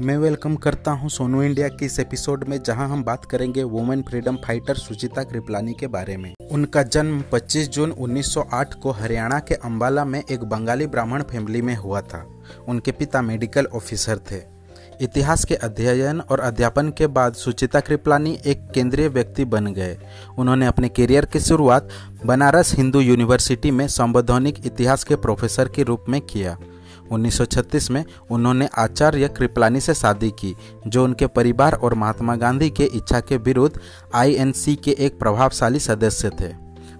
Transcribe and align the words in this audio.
मैं 0.00 0.16
वेलकम 0.18 0.54
करता 0.56 0.90
हूँ 0.90 1.08
सोनू 1.08 1.42
इंडिया 1.42 1.68
के 1.68 1.86
इस 1.86 2.00
एपिसोड 2.00 2.44
में, 2.48 2.62
जहाँ 2.62 2.88
हम 2.88 3.04
बात 3.04 3.24
करेंगे 3.24 3.62
women 3.62 4.02
freedom 4.02 4.36
fighter 4.36 4.74
Sucheta 4.74 5.22
Kripalani 5.22 5.72
के 5.72 5.86
बारे 5.86 6.16
में। 6.16 6.34
उनका 6.50 6.82
जन्म 6.82 7.22
25 7.32 7.68
जून 7.68 7.90
1908 7.90 8.74
को 8.74 8.90
हरियाणा 8.90 9.38
के 9.38 9.54
अंबाला 9.54 10.04
में 10.04 10.22
एक 10.30 10.44
बंगाली 10.44 10.86
ब्राह्मण 10.86 11.22
फैमिली 11.22 11.62
में 11.62 11.76
हुआ 11.76 12.00
था। 12.00 12.24
उनके 12.68 12.92
पिता 12.92 13.22
मेडिकल 13.22 13.66
ऑफिसर 13.66 14.18
थे। 14.30 14.60
इतिहास 15.00 15.44
के 15.44 15.54
अध्ययन 15.54 16.20
और 16.20 16.40
अध्यापन 16.40 16.90
के 16.90 17.06
बाद 17.06 17.34
सुचिता 17.34 17.80
कृपलानी 17.80 18.38
एक 18.46 18.70
केंद्रीय 18.74 19.08
व्यक्ति 19.08 19.44
बन 19.44 19.66
गए। 19.66 19.98
उन्होंने 20.38 20.66
अपने 20.66 20.88
करियर 20.88 21.24
की 21.24 21.40
शुरुआत 21.40 21.88
बनारस 22.26 22.74
हिंदू 22.74 23.00
यूनिवर्सिटी 23.00 23.70
में 23.70 23.88
संवैधानिक 23.88 24.66
इतिहास 24.66 25.04
के 25.04 25.16
प्रोफेसर 25.16 25.68
के 25.68 25.82
रूप 25.82 26.04
में 26.08 26.20
किया। 26.20 26.56
1936 27.10 27.90
में 27.90 28.04
उन्होंने 28.30 28.68
आचार्य 28.78 29.28
कृपलानी 29.28 29.80
से 29.80 29.94
शादी 29.94 30.30
की, 30.30 30.56
जो 30.86 31.04
उनके 31.04 31.26
परिवार 31.26 31.72
और 31.72 31.94
महात्मा 31.94 32.36
गांधी 32.36 32.70
के 32.70 32.84
इच्छा 32.84 33.20
के 33.20 33.36
विरुद्ध 33.36 33.80
आईएनसी 34.14 34.76
के 34.76 34.90
एक 34.90 35.18
प्रभावशाली 35.18 35.78
सदस्य 35.78 36.30
थे। 36.30 36.52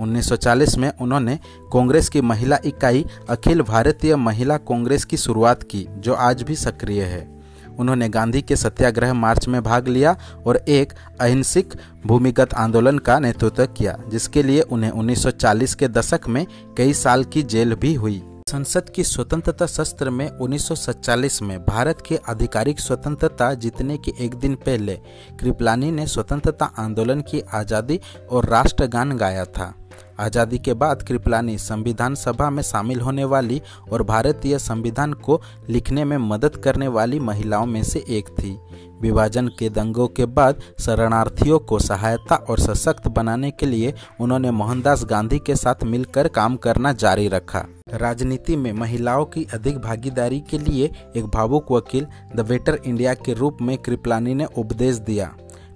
1940 0.00 0.78
में 0.78 0.92
उन्होंने 1.00 1.38
कांग्रेस 1.72 2.08
की 2.08 2.20
महिला 2.20 2.58
इकाई 2.64 3.04
अखिल 3.30 3.62
भारतीय 3.62 4.16
महिला 4.16 4.56
कांग्रेस 4.56 5.04
की 5.04 5.16
शुरुआत 5.16 5.62
की, 5.62 5.86
जो 5.98 6.14
आज 6.14 6.42
भी 6.42 6.56
सक्रिय 6.56 7.02
है। 7.02 7.42
उन्होंने 7.78 8.08
गांधी 8.08 8.42
के 8.42 8.56
सत्याग्रह 8.56 9.14
मार्च 9.14 9.48
में 9.48 9.62
भाग 9.62 9.88
लिया 9.88 10.16
और 10.46 10.56
एक 10.56 10.92
अहिंसक 11.20 11.64
भूमिगत 12.06 12.54
आंदोलन 12.54 12.98
का 12.98 13.18
नेतृत्व 13.18 13.66
किया, 13.66 13.98
जिसके 14.08 14.42
लिए 14.42 14.60
उन्हें 14.60 14.90
1940 14.90 15.74
के 15.74 15.88
दशक 15.88 16.20
में 16.28 16.46
कई 16.76 16.92
साल 16.92 17.24
की 17.24 17.42
जेल 17.42 17.74
भी 17.74 17.94
हुई। 17.94 18.22
संसद 18.52 18.88
की 18.88 19.04
स्वतंत्रता 19.04 19.66
शस्त्र 19.66 20.10
में 20.10 20.28
1947 20.30 21.40
में 21.42 21.58
भारत 21.58 22.00
की 22.00 22.16
आधिकारिक 22.28 22.80
स्वतंत्रता 22.80 23.52
जीतने 23.54 23.96
के 23.98 24.12
एक 24.24 24.34
दिन 24.34 24.54
पहले 24.66 24.96
कृपलानी 25.40 25.90
ने 25.90 26.06
स्वतंत्रता 26.06 26.64
आंदोलन 26.78 27.20
की 27.20 27.40
आज़ादी 27.54 27.98
और 28.30 28.48
राष्ट्रगान 28.48 29.16
गाया 29.16 29.44
था। 29.46 29.72
आज़ादी 30.20 30.58
के 30.58 30.74
बाद 30.74 31.02
कृपलानी 31.02 31.56
संविधान 31.58 32.14
सभा 32.14 32.50
में 32.50 32.62
शामिल 32.62 33.00
होने 33.00 33.24
वाली 33.24 33.60
और 33.92 34.02
भारतीय 34.02 34.58
संविधान 34.58 35.12
को 35.12 35.40
लिखने 35.70 36.04
में 36.04 36.16
मदद 36.18 36.56
करने 36.56 36.88
वाली 36.90 37.20
महिलाओं 37.20 37.66
में 37.66 37.82
से 37.82 38.04
एक 38.10 38.28
थी। 38.38 38.56
विभाजन 39.02 39.48
के 39.48 39.68
दंगों 39.70 40.08
के 40.08 40.26
बाद 40.28 40.60
शरणार्थियों 40.80 41.58
को 41.58 41.78
सहायता 41.80 42.36
और 42.36 42.60
सशक्त 42.60 43.08
बनाने 43.10 43.50
के 43.50 43.66
लिए 43.66 43.94
उन्होंने 44.20 44.50
मोहनदास 44.52 45.04
गांधी 45.04 45.38
के 45.38 45.56
साथ 45.56 45.84
मिलकर 45.84 46.28
काम 46.30 46.56
करना 46.58 46.92
जारी 46.94 47.28
रखा। 47.28 47.66
राजनीति 47.92 48.56
में 48.56 48.72
महिलाओं 48.72 49.24
की 49.24 49.46
अधिक 49.54 49.78
भागीदारी 49.78 50.40
के 50.40 50.58
लिए 50.58 50.90
एक 51.16 51.24
भावुक 51.24 51.72
वकील 51.72 52.06
द 52.36 52.40
वेटर 52.40 52.78
इंडिया 52.86 53.14
के 53.14 53.34
रूप 53.34 53.58
में 53.62 53.78
कृपलानी 53.78 54.34
ने 54.34 54.44
उपदेश 54.44 54.96
दिया। 54.96 55.34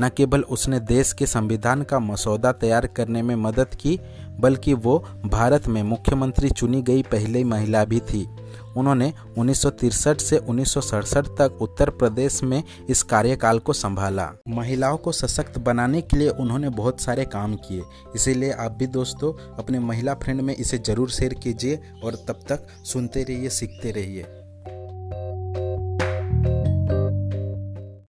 न 0.00 0.08
केवल 0.16 0.40
उसने 0.40 0.80
देश 0.80 1.12
के 1.12 1.26
संविधान 1.26 1.82
का 1.82 1.98
मसौदा 1.98 2.52
तैयार 2.52 2.86
करने 2.86 3.22
में 3.22 3.36
मदद 3.36 3.74
की, 3.74 4.00
बल्कि 4.40 4.74
वो 4.74 5.04
भारत 5.26 5.68
में 5.68 5.82
मुख्यमंत्री 5.82 6.50
चुनी 6.50 6.82
गई 6.82 7.02
पहली 7.02 7.44
महिला 7.44 7.84
भी 7.84 8.00
थी। 8.00 8.28
उन्होंने 8.78 9.12
उन्नीस 9.38 9.62
से 10.20 10.38
उन्नीस 10.38 10.72
सौ 10.72 10.80
सड़सठ 10.80 11.26
तक 11.38 11.58
उत्तर 11.62 11.90
प्रदेश 11.92 12.42
में 12.42 12.62
इस 12.90 13.02
कार्यकाल 13.04 13.58
को 13.58 13.72
संभाला। 13.72 14.30
महिलाओं 14.48 14.96
को 14.96 15.12
सशक्त 15.12 15.58
बनाने 15.60 16.00
के 16.00 16.16
लिए 16.16 16.28
उन्होंने 16.30 16.68
बहुत 16.70 17.00
सारे 17.00 17.24
काम 17.26 17.54
किए। 17.58 17.82
इसीलिए 18.14 18.50
आप 18.52 18.72
भी 18.72 18.86
दोस्तों, 18.88 19.32
अपने 19.58 19.78
महिला 19.80 20.14
फ्रेंड 20.14 20.40
में 20.40 20.54
इसे 20.56 20.78
ज़रूर 20.78 21.10
शेयर 21.10 21.34
कीजिए 21.34 21.80
और 22.04 22.24
तब 22.28 22.44
तक 22.48 22.66
सुनते 22.84 23.22
रहिए, 23.22 23.48
सीखते 23.50 23.90
रहिए। 23.90 24.26